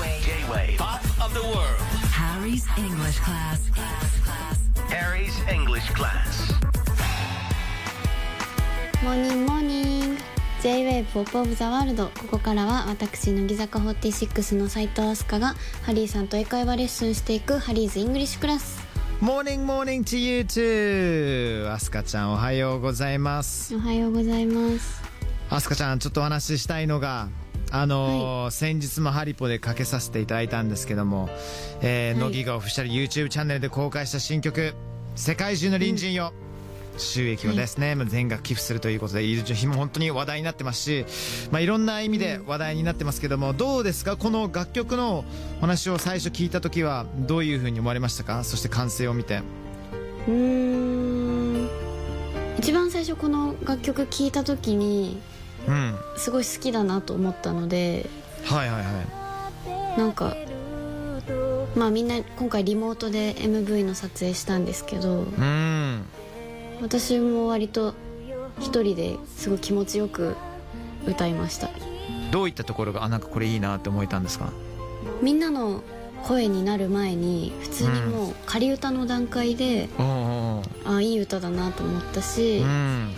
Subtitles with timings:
[0.00, 1.76] J-Wave Pop of the world.
[2.10, 3.60] Harry's English class.
[4.88, 6.54] Harry's English class.
[9.02, 10.18] Morning morning
[10.62, 18.80] J-WAVE POP OF THE WORLD ここからは私乃木坂46の齋藤飛鳥がハリーさんと英会話レッスンしていく Harry's English class
[19.20, 21.70] Morning, morning to you too!
[21.70, 23.76] アスカちゃんおはようございます。
[23.76, 25.02] おはようございます
[25.50, 27.28] アスカちゃん、ちょっとお話ししたいのが、
[27.72, 31.28] あのー先日もハリポでかけさせていただいたんですけども、
[31.82, 34.74] えーはい乃木がオフィシャル YouTube チャンネルで公開した新曲、
[35.14, 36.32] 世界中の隣人よ。
[36.98, 41.06] 収益をですね、まあ全額寄付するということで、いる日も本当に話題になってますし、
[41.50, 45.24] まあ、いろんな意味で話題になってますけども、どうですかこの楽曲の
[45.58, 48.44] お話を最初聞いた時は、どういうふうに思われましたか？
[48.44, 49.40] そして完成を見て。
[50.28, 51.68] うーん
[52.58, 55.29] 一番最初この楽曲聴いた時にうん。
[56.16, 58.08] すごい好きだなと思ったので
[58.44, 59.98] はいはいはい。
[59.98, 60.34] なんか
[61.76, 66.04] まあみんな今回リモートで MV の撮影したんですけどうん。
[66.82, 67.94] 私も割と
[68.58, 70.34] 一人ですごい気持ちよく
[71.06, 71.68] 歌いました。
[72.30, 74.50] どういったところがあなんかこれいいなって思えたんですか？
[75.22, 75.82] みんなの
[76.24, 83.14] 声になる前に普通にもう仮歌の段階で、おうおうああいい歌だなと思ったし、うん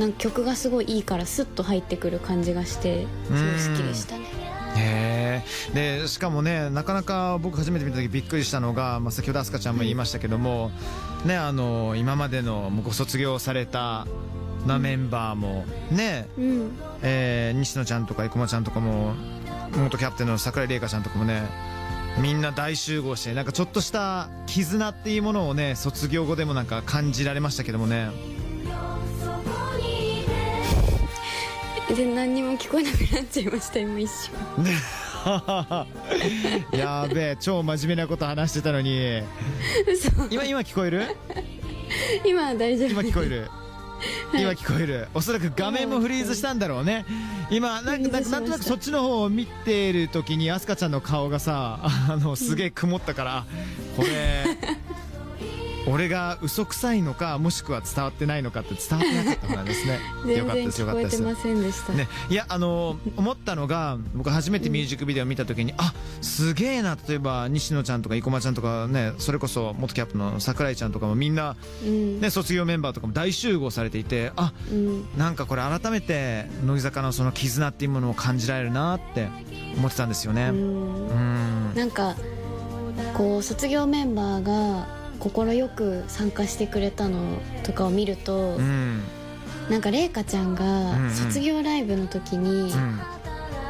[0.00, 4.24] なんか曲がすごいいいからスッと入ってくる感じがしてすごい好きでしたね。
[4.76, 5.42] へ
[5.74, 6.00] え。
[6.00, 10.70] でしかもねなかなか僕初めて見た時びっくりしたのが、まあ、先ほどアスカちゃんも言いましたけども、
[11.26, 14.06] ねあの今までのもうご卒業された
[14.66, 16.70] なメンバーもねうん。
[17.02, 19.14] えー西野ちゃんとか生駒ちゃんとかも
[19.76, 21.42] 元キャプテンの桜井玲香ちゃんとかもね
[22.22, 28.08] みんな大集合してなんかちょっとした絆っていうものをね卒業後でもなんか感じられましたけどもね
[31.94, 34.32] で何にも聞こえなくなっちゃいました今一瞬。
[36.72, 39.22] やべえ超真面目なこと話してたのに。
[39.86, 40.10] 嘘。
[40.30, 41.16] 今今聞こえる？
[42.24, 43.50] 今は大丈夫今聞こえる？
[44.32, 45.08] 今聞こえる。
[45.14, 47.04] おそらく画面もフリーズしたんだろうね。
[47.50, 53.44] 今なんかなんとなくそっちの方を見てる時にアスカちゃんの顔がさあのすげえ曇ったから
[53.96, 54.49] これ
[55.86, 59.98] 俺が嘘くさいのかもしくは伝わってないのかって伝わってなかったからですね。
[60.26, 61.16] 全よかったですよかったです。
[61.18, 72.20] てませんでした、ね、いやあの思ったのが僕初めてミュージックビデオを見た時に、あすげえな例えば西野ちゃんとか生駒ちゃんとかねそれこそ元キャップの桜井ちゃんとかもみんな、うん。
[72.20, 75.08] ね、卒業メンバーとかも大集合されていてあうん。
[75.16, 79.28] なんかこれ改めて乃木坂のその絆っていうものを感じられるなって
[79.76, 80.50] 思ってたんですよね。
[80.50, 81.74] ううんん。
[81.74, 82.14] なんか
[83.16, 89.02] こう卒業メンバーが快く参加してくれたのとかを見ると、うん。
[89.68, 92.98] なんか麗華ちゃんがん卒業ライブの時に、うん。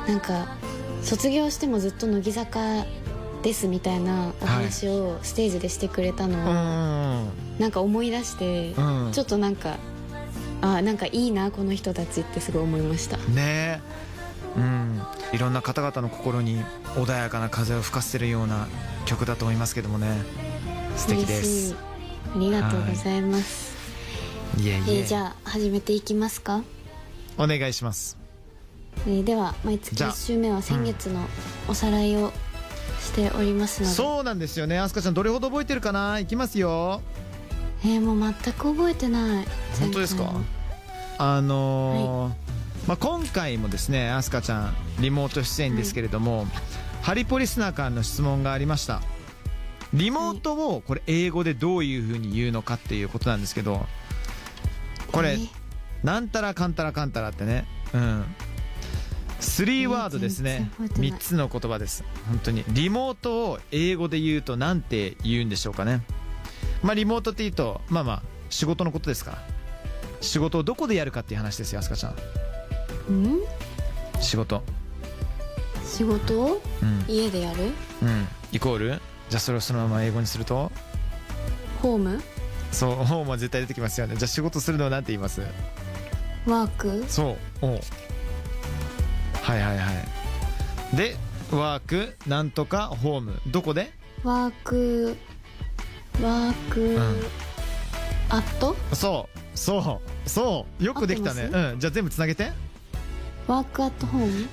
[0.06, 0.56] なんか
[1.02, 2.86] 卒業してもずっと乃木坂
[3.42, 9.12] ですみたいなお話をステージでしてくれたのを、なんか思い出して、うん。
[9.12, 9.76] ちょっとなんか
[10.62, 13.16] あなんかいいなこの人たちってすごい思いました。
[13.16, 13.22] ね。
[13.36, 13.80] え
[14.56, 15.00] うん。
[15.32, 16.62] いろんな方々の心に
[16.96, 18.66] 穏やかな風を吹かせてるような
[19.06, 20.08] 曲だと思いますけどもね
[21.00, 21.68] 素敵で嬉しい。
[21.68, 21.74] す
[22.34, 23.74] ありがとうございます、
[24.58, 24.68] い。
[24.68, 24.76] えいえ。
[24.76, 26.62] えーじゃあ始めていきますか、
[27.38, 28.16] お願いします。
[29.06, 30.10] えーでは毎月じゃあ。
[30.10, 31.26] 1週目は先月の
[31.68, 32.32] おさらいを
[33.00, 34.78] しておりますので、そうなんですよね。
[34.78, 36.18] アスカちゃんどれほど覚えてるかな？
[36.18, 37.00] いきますよ。
[37.82, 39.46] えーもう全く覚えてない。
[39.80, 40.32] 本当ですか？
[41.18, 46.46] あのーまあ、今回もですねアスカちゃんリモート出演ですけれども、
[47.02, 49.02] ハリポリスナーからの質問がありました
[49.92, 53.86] リモートをこれ英語でどういうふうに言うのかっていうことなんですけど
[55.12, 55.48] これえー。
[56.04, 57.66] なんたらかんたらかんたらってね。
[57.92, 58.24] うん。
[59.40, 60.50] 3ワードですね。
[60.50, 61.10] 全然覚えてない。
[61.12, 62.04] 3つの言葉です。
[62.28, 62.64] 本当に。
[62.68, 66.02] リモートを英語で言うとなんて言うんでしょうかね。
[66.82, 69.38] まあリモートって言うとまあまあ仕事のことですから。
[70.22, 72.14] 仕事をどこでやるかっていう話ですよあすかちゃん。
[73.08, 73.40] うん？
[74.20, 74.62] 仕事。
[75.84, 77.04] 仕事をうん。
[77.08, 77.72] 家でやる？
[78.02, 78.28] うん。
[78.52, 79.00] イコール？
[79.30, 80.70] じゃあそれをそのまま英語にすると？
[81.80, 82.20] ホーム？
[82.72, 84.16] そうホームは絶対出てきますよね。
[84.16, 85.40] じゃあ仕事するのは何て言います？
[86.46, 87.04] ワーク？
[87.08, 87.80] そうおう。
[89.42, 89.90] はいはいは
[90.92, 90.96] い。
[90.96, 91.16] で
[91.50, 93.40] ワークなんとかホーム。
[93.46, 93.92] どこで？
[94.24, 95.16] ワーク
[96.20, 96.98] ワーク、ん。
[98.28, 98.76] アット？
[98.92, 100.84] そうそうそう。
[100.84, 101.50] よくできたね。
[101.52, 101.80] うん。
[101.80, 102.44] じゃあ全部つなげて。
[102.44, 102.46] イ
[103.46, 104.42] ワークアットホーム？
[104.42, 104.46] エ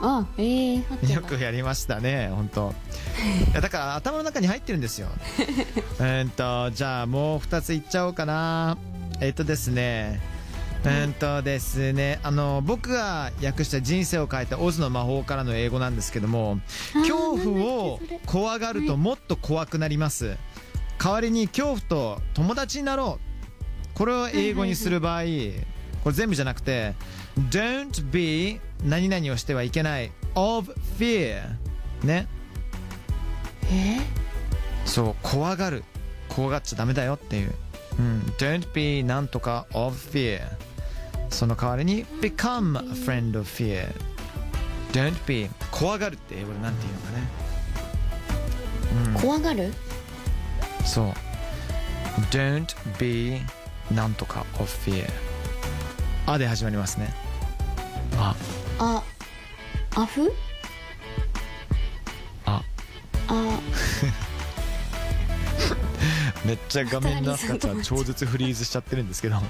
[0.00, 2.74] あええー、よくやりましたね本当。
[3.50, 5.08] いやだから頭の中に入ってるんですよ。
[6.00, 8.78] えーっとじゃあもう2ついっちゃおうかな。
[9.20, 10.20] えっとですね。
[10.84, 12.20] うんとですね。
[12.22, 16.60] あの僕が訳した人生を変えたオズの魔法からの英語なんですけども
[16.94, 20.36] 恐怖を怖がるともっと怖くなります。
[20.98, 23.28] 代わりに恐怖と友達になろう。
[23.98, 25.22] これを英語にする場合
[26.04, 26.94] これ全部じゃなくて
[27.50, 30.12] Don't be 何々をしてはいけない。
[30.34, 31.42] of fear
[32.04, 32.26] ね。
[33.70, 33.98] え？
[34.84, 35.84] そう怖がる。
[36.28, 37.54] 怖がっちゃダメだよっていう、
[37.98, 40.42] うん、Don't be なんとか of fear
[41.30, 43.92] その代わりに become a friend of fear
[44.92, 47.00] Don't be 怖がるって英語でなんて言うの
[49.12, 49.20] かね。
[49.20, 49.72] 怖がる？
[50.84, 51.12] そう。
[52.30, 52.66] Don't
[52.98, 53.40] be
[53.94, 55.08] なんとか of fear
[56.26, 57.12] あで始まりますね
[58.18, 58.34] あ。
[58.78, 59.02] あ
[59.94, 60.32] アフ
[62.44, 62.62] あ。
[63.28, 63.60] あ。
[66.44, 69.36] めっちゃ画面の赤ちゃん超絶フリーズしちゃってるんですけど。
[69.36, 69.42] あ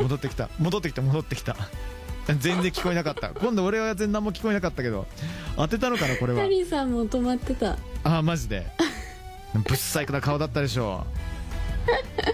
[0.00, 0.48] 戻ってきた。
[0.58, 1.56] 戻ってきた戻ってきた。
[2.26, 3.28] 全然聞こえなかった。
[3.30, 5.06] 今度俺は全然何も聞こえなかったけど。
[5.56, 6.42] 当てたのかなこれは。
[6.42, 7.76] ハリーさんも止まってた。
[8.02, 8.66] あマジで。
[9.54, 11.06] ぶっ細工な顔だったでしょ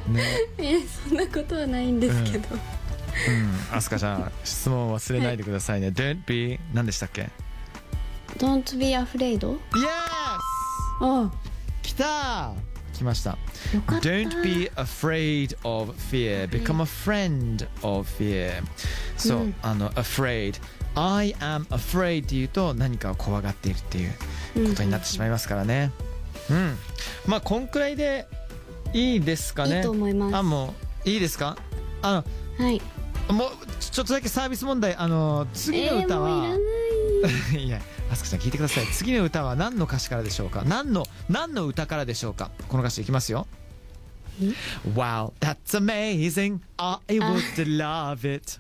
[0.08, 0.22] ね。
[0.58, 2.80] えそんなことはないんですけど、うん
[3.72, 7.28] アスカちゃん質問忘れないでくださいね Don't be 何でしたっけ
[8.38, 9.38] ？Don't be afraid?
[9.40, 9.58] Yes
[11.02, 11.30] あ
[11.82, 12.52] 来た
[12.92, 13.30] 来ました
[13.74, 16.46] よかった Don't be afraid of fear.
[16.48, 18.62] Become a friend of fear.
[19.16, 20.60] そう、うんあの afraid.
[20.94, 25.90] I am afraid って言うと何かを怖がっているっていうことになってしまいますからね。
[26.50, 26.76] うん。
[27.26, 28.26] まあこんくらいで
[28.92, 29.76] いいですかね。
[29.78, 30.74] いいと思いますあも
[31.06, 31.56] ういいですか？
[32.02, 32.24] あ
[32.58, 32.82] はいの
[33.32, 33.50] もう
[33.81, 36.59] ちょっとだけサービス問題あの次のえー、歌は、もう
[37.56, 37.81] いや、
[38.11, 38.87] アスカちゃん聞いてください。
[38.87, 40.62] 次の歌は何の歌詞からでしょうか？
[40.65, 42.50] 何の、何の歌からでしょうか？
[42.69, 43.47] この歌詞いきますよ。
[44.94, 46.61] Wow, that's amazing.
[46.79, 48.59] I would love it.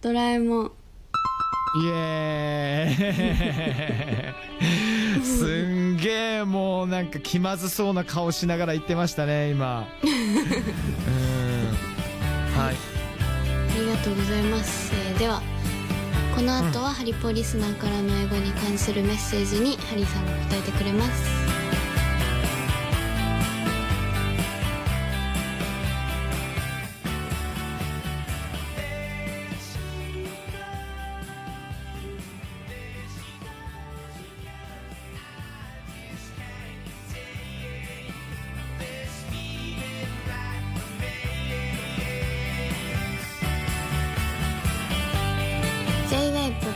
[0.00, 0.72] ドラえもん
[1.82, 9.86] イエーイすんげえもうなんか気まずそうな顔しながら言ってましたね、今。
[10.02, 11.49] うーん。
[12.60, 12.74] はい。
[12.74, 15.42] ありがとうございます、えーでは
[16.34, 21.24] この後はハリポリスナーからの英語に関するメッセージにハリーさんが答えてくれます「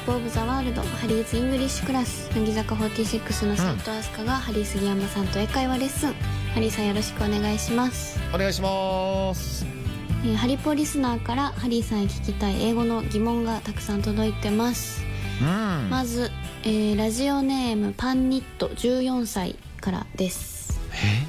[0.05, 6.15] Pop of the World Harry's English class」乃木坂46の齋藤飛鳥がハリー杉山さんと英会話レッスン
[6.55, 9.65] ハリーさんよろしくお願いしますお願いします。
[10.25, 15.03] えーハリポリスナーからハリーさんへ聞きたい英語の疑問がたくさん届いてます
[15.41, 15.91] うん。
[15.91, 16.31] まず、
[16.62, 21.27] えーラジオネームパンニット14歳からですえ？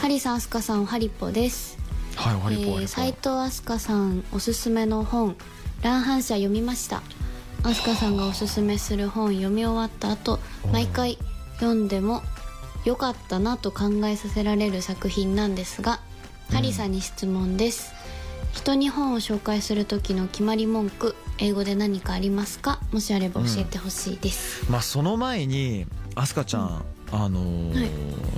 [0.00, 1.78] ハリーさんアスカさんハリポです
[2.16, 5.36] はい、ハリポーハリポー齋藤飛鳥さんおすすめの本
[5.82, 7.02] 「乱反射」読みました
[7.68, 10.38] 飛鳥さんがおすすめする本読み終わった後
[10.72, 11.18] 毎回
[11.54, 12.22] 読んでも
[12.84, 15.98] 良かったなと考えさせられる作品なんですが
[16.52, 17.92] ハリーさんに質問です、
[18.52, 22.78] 人に本を紹介する時の決まり文句英語で何かありますか？
[22.92, 27.90] もしあれば教えてほしいです、まあその前にアスカちゃん、あのーはい。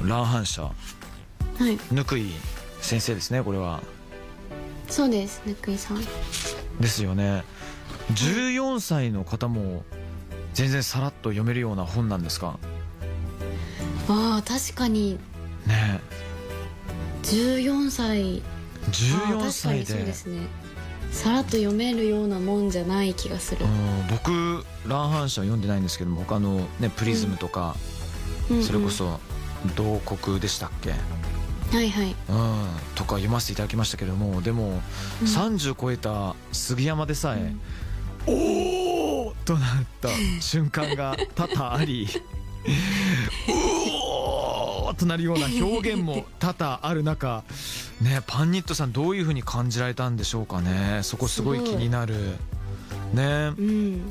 [0.09, 0.73] 乱反射は
[1.69, 1.79] い。
[1.93, 2.31] ぬくい
[2.81, 3.83] 先生ですねこれは。
[4.89, 5.99] そうですぬくいさん。
[6.81, 7.45] ですよね
[8.15, 9.85] 14歳の方も
[10.55, 12.59] 全然さらっと読めるような本なんですか？
[14.09, 15.19] あー確かに。
[15.67, 16.01] ね。
[17.23, 18.43] 14歳。
[18.87, 20.47] あー14歳でそうですね。
[21.13, 23.65] さらっと読めるようなもんじゃない気がする。
[23.65, 27.77] うん僕乱反射読んでないんですけども他のねプリズムとか、
[28.51, 28.57] うん。
[28.59, 29.21] うんそれこそ
[29.77, 30.93] 同国でしたっけ？
[31.77, 32.07] はいはい。
[32.07, 34.81] うんとか読ませていただきましたけどもでも、
[35.25, 37.55] 30超えた杉山でさえ、
[38.29, 40.09] おおとなった
[40.41, 42.07] 瞬間が多々あり
[43.49, 47.45] おおとなるような表現も多々ある中
[48.03, 51.01] ねパンニットさんどういうふうに感じられたんでしょうかね。
[51.03, 52.15] そこすごい気になる。
[53.15, 53.53] ね。
[53.57, 54.09] うん。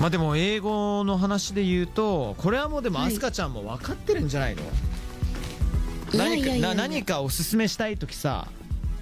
[0.00, 3.08] まあでも英語の話で言うとこれはもうでもはい。
[3.08, 4.62] アスカちゃんも分かってるんじゃないの、
[6.74, 8.48] 何かおすすめしたい時さ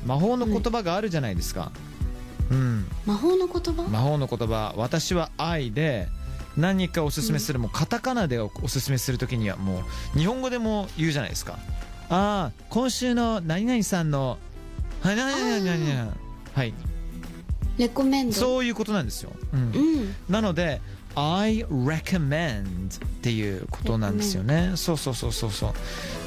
[0.07, 1.94] 魔法の言葉があるじゃないですか、うん
[3.07, 3.83] 魔法の言葉？
[3.85, 6.09] 魔法の言葉「私は愛」で
[6.57, 9.83] 何かおすすめする、もうカタカナでおおすすめする時にはも
[10.15, 11.59] う日本語でも言うじゃないですか。
[12.11, 14.39] ああ今週の何々さんの
[15.01, 16.13] はい何何何何
[16.55, 16.75] はい。
[17.77, 18.33] レコメンド。
[18.35, 19.61] そういうことなんですよ、うん。
[19.61, 20.15] うん。
[20.29, 20.81] なので
[21.17, 24.73] I recommend っていうことなんですよね。
[24.77, 25.75] そうそうそうそうそ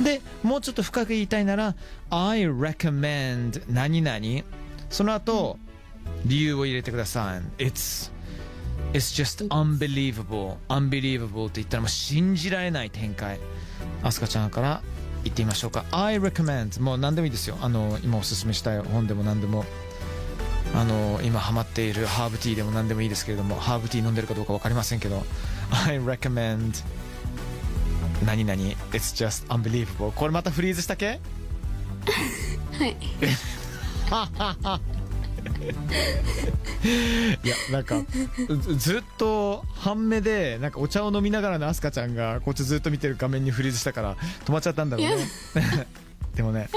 [0.02, 0.04] う。
[0.04, 1.76] でもうちょっと深く言いたいなら
[2.10, 4.44] I recommend 何々。
[4.90, 5.58] その後、
[6.26, 7.64] 理由を入れてください。
[7.64, 8.12] It's
[8.94, 10.58] It's just unbelievable.
[10.70, 13.40] Unbelievable って言ったらもう信じられない展開。
[14.04, 14.82] アスカちゃんから
[15.24, 15.86] 言ってみましょうか。
[15.92, 17.58] I recommend もう何でもいいですよ。
[17.62, 19.66] あの今おすすめしたい本でも何でも。
[20.76, 25.26] あの今ハマっているハーブティーでも何でもいいですけれどもハーブティー飲んでるかどうか分かりませんけど。
[25.88, 26.84] I recommend
[28.26, 28.62] 何々。
[28.92, 30.12] It's just unbelievable.
[30.12, 31.20] これまたフリーズしたけ？
[32.78, 32.96] はい
[37.44, 38.02] いやなんか
[38.62, 45.18] ずずっと半目でなんかお茶を飲みながらのアスカちゃんがこっちずっと見てる画面にフリーズしたから止まっちゃったんだろうね。
[46.36, 46.70] でもね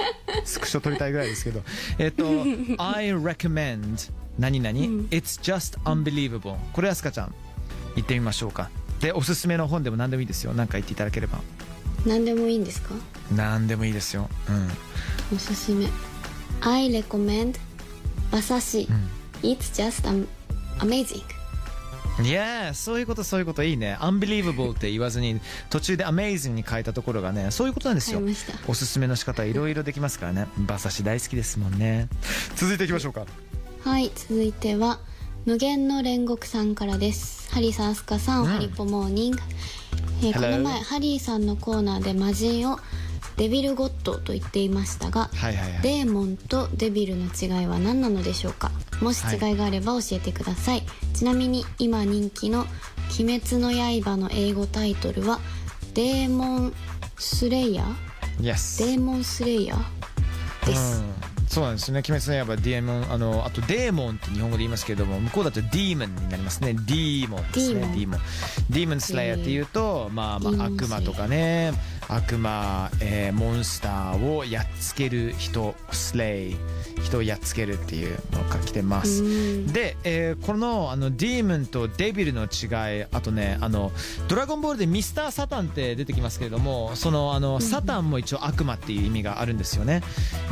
[0.44, 1.62] スクショ撮りたいぐらいですけど。
[1.98, 2.24] えっと
[2.82, 4.78] I recommend 何々、
[5.10, 7.34] It's just unbelievable これアスカちゃん
[7.94, 8.70] 言ってみましょうか。
[9.00, 10.52] でおすすめの本でも何でもいいですよ。
[10.54, 11.40] 何か言っていただければ。
[12.06, 12.94] 何でもいいんですか？
[13.34, 14.30] 何でもいいですよ。
[14.48, 15.36] うん。
[15.36, 15.86] おすすめ。
[16.62, 17.56] I recommend
[18.32, 18.88] 馬刺し、
[19.42, 20.26] It's just am-
[20.78, 21.22] amazing
[22.22, 23.62] いやそういうことそういうこと。
[23.62, 23.96] いいね。
[24.00, 28.20] unbelievable って言わずに途中で amazing に変えたところがねそういうことなんですよ。
[28.68, 30.46] おすすめの仕方いろいろできますからね。
[30.58, 32.08] 馬刺し大好きですもんね。
[32.56, 33.24] 続いていきましょうか。
[33.84, 34.98] はい続いては
[35.46, 37.50] 無限の煉獄さんからです。
[37.54, 39.38] ハリーさんアスカさん、ハリポモーニング、
[40.22, 42.78] えーこの前ハリーさんのコーナーで魔人を
[43.40, 45.82] デビルゴッドと言っていましたが、はいはいはい。
[45.82, 48.70] デーモンとデビルの違いは何なのでしょうか？
[49.00, 50.82] もし違いがあれば教えてください、
[51.14, 52.66] ちなみに今人気の
[53.18, 55.40] 「鬼滅の刃」の英語タイトルは
[55.94, 56.74] 「デーモン
[57.16, 57.94] スレイヤー」
[58.52, 60.66] Yes デーモンスレイヤー？
[60.66, 61.48] です、うん。
[61.48, 62.02] そうなんですよね。
[62.06, 66.74] 鬼滅の刃デーモンあのあとデーモンって日本語で言いますけれども向こうだとディーモンになりますね。
[66.74, 67.80] ディーモンですね。
[67.80, 68.20] ディーモン。
[68.68, 69.00] ディーモン。
[69.00, 71.72] スレイヤーっていうと、まあまあ悪魔とかね
[72.14, 76.56] 悪魔、えーモンスターをやっつける人スレイ
[77.02, 79.22] 人をやっつけるっていうのが来てます。
[79.22, 79.66] うん。
[79.72, 83.92] で、えーこのあのディーモンとデビルの違いあとねあの
[84.28, 90.02] ドラゴンボールでミスターサタンって出てきますけれどもそのあのサタンも一応悪魔っていう意味があるんですよね。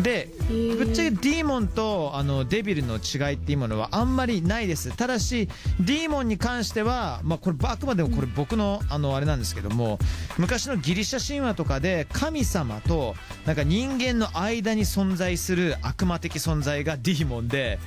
[0.02, 0.78] でー。
[0.78, 4.96] ぶっちゃけディーモンとあのデビルの違いっていうものはあんまりないです。
[4.96, 5.48] ただし
[5.80, 9.98] ディーモンに関しては、まあ、これあくまでもこれ僕のあのあれなんですけども
[10.38, 13.14] 昔のギリシャ神話とかで神様と
[13.46, 17.78] なんか人間の間に存在する悪魔的存在がディーモンで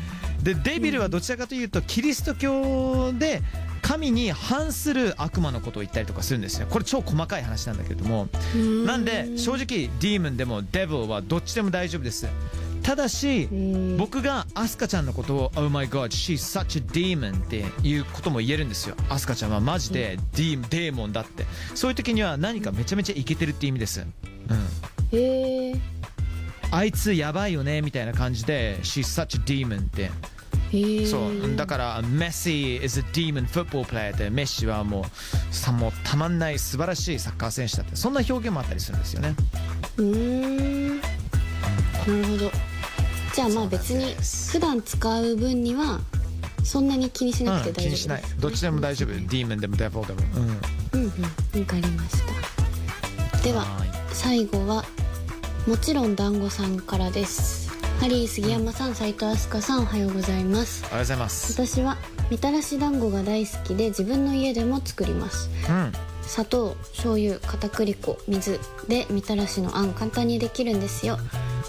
[0.44, 3.42] でデビルはどちらかというとキリスト教で
[3.82, 6.68] 神に反する悪魔のことを言ったりとかするんですよ。
[6.70, 8.28] これ超細かい話なんだけども。
[8.86, 12.28] なんで正直ディーモンでもデビルはどっちでも大丈夫です
[12.84, 18.96] ただしん僕がアスカちゃんのことを「Oh my god she's such a demon」っていうことも言えるんですよ。
[19.10, 21.46] アスカちゃんはマジでディーデーモンだって。
[21.76, 24.02] そういう時には何かめちゃめちゃイケてるって意味です。
[24.02, 24.08] うん。
[25.18, 25.76] へえ
[26.72, 30.12] あいつやばいよねみたいな感じで「She's such a demon」って。
[31.06, 31.56] そう。
[31.56, 37.96] だからメッシ is a demon football player ってメッシはもうさもうたまんない素晴らしいサッカー選手だって。
[37.96, 39.36] そんな表現もあったりするんですよね。
[39.98, 41.02] うーん。
[41.02, 42.52] なるほど
[43.34, 44.16] じゃあまあ別に
[44.52, 46.00] 普段使う分には
[46.64, 48.24] そんなに気にしなくてうん、大丈夫です、気にしない。
[48.40, 49.10] どっちでも大丈夫。
[49.10, 50.20] ディーモンでもデフォでも。
[50.94, 51.02] うん。
[51.02, 51.14] うん
[51.54, 51.60] うん。
[51.62, 52.18] わかりまし
[53.38, 53.44] た。
[53.44, 53.90] でははい。
[54.14, 54.84] 最後は
[55.68, 57.72] もちろん団子さんからです。
[58.00, 60.84] ハリー杉山さん斉藤飛鳥さんおはようございます。
[60.86, 61.54] ありがとうございます。
[61.54, 61.98] 私は
[62.30, 65.50] みたらし団子が大好きで自分の家でも作ります。
[65.70, 65.92] うん。
[66.22, 71.18] 砂糖醤油片栗粉水でみたらしのあん簡単にできるんですよ。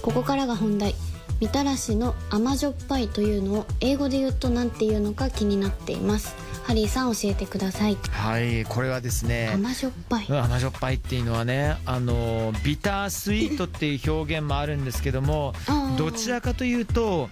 [0.03, 0.95] ここからが本題
[1.43, 6.37] みたらしの甘じょっぱいというのを英語で言うと何て言うのか気になっています。
[6.63, 7.97] ハリーさん教えてください。
[8.13, 10.27] はいこれはですね甘じょっぱい。
[10.29, 15.53] うん甘じょっぱいっていうのはねあのビタースイートっていう表現もあるんですけども
[15.99, 17.29] どちらかというと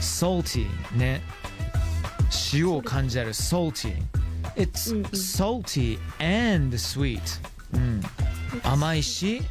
[0.00, 0.66] salty
[0.96, 1.20] ね。
[2.54, 3.94] 塩を感じある salty
[4.56, 5.04] it's うんうん。
[5.10, 7.20] salty and sweet、
[7.74, 8.00] うん、
[8.62, 9.42] 甘いし、